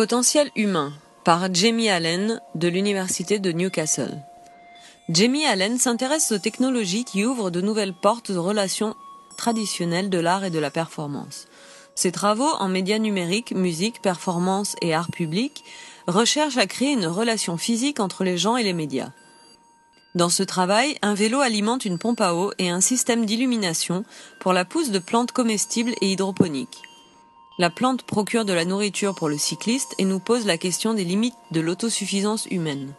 Potentiel 0.00 0.50
humain 0.56 0.94
par 1.24 1.52
Jamie 1.52 1.90
Allen 1.90 2.40
de 2.54 2.68
l'Université 2.68 3.38
de 3.38 3.52
Newcastle. 3.52 4.16
Jamie 5.10 5.44
Allen 5.44 5.76
s'intéresse 5.76 6.32
aux 6.32 6.38
technologies 6.38 7.04
qui 7.04 7.26
ouvrent 7.26 7.50
de 7.50 7.60
nouvelles 7.60 7.92
portes 7.92 8.30
aux 8.30 8.42
relations 8.42 8.94
traditionnelles 9.36 10.08
de 10.08 10.18
l'art 10.18 10.42
et 10.42 10.48
de 10.48 10.58
la 10.58 10.70
performance. 10.70 11.48
Ses 11.94 12.12
travaux 12.12 12.48
en 12.60 12.68
médias 12.68 12.98
numériques, 12.98 13.52
musique, 13.52 14.00
performance 14.00 14.74
et 14.80 14.94
art 14.94 15.10
public 15.10 15.64
recherchent 16.06 16.56
à 16.56 16.66
créer 16.66 16.92
une 16.92 17.06
relation 17.06 17.58
physique 17.58 18.00
entre 18.00 18.24
les 18.24 18.38
gens 18.38 18.56
et 18.56 18.62
les 18.62 18.72
médias. 18.72 19.10
Dans 20.14 20.30
ce 20.30 20.42
travail, 20.42 20.96
un 21.02 21.12
vélo 21.12 21.40
alimente 21.40 21.84
une 21.84 21.98
pompe 21.98 22.22
à 22.22 22.34
eau 22.34 22.52
et 22.56 22.70
un 22.70 22.80
système 22.80 23.26
d'illumination 23.26 24.06
pour 24.40 24.54
la 24.54 24.64
pousse 24.64 24.92
de 24.92 24.98
plantes 24.98 25.32
comestibles 25.32 25.92
et 26.00 26.10
hydroponiques. 26.10 26.80
La 27.60 27.68
plante 27.68 28.04
procure 28.04 28.46
de 28.46 28.54
la 28.54 28.64
nourriture 28.64 29.14
pour 29.14 29.28
le 29.28 29.36
cycliste 29.36 29.94
et 29.98 30.06
nous 30.06 30.18
pose 30.18 30.46
la 30.46 30.56
question 30.56 30.94
des 30.94 31.04
limites 31.04 31.36
de 31.50 31.60
l'autosuffisance 31.60 32.46
humaine. 32.46 32.94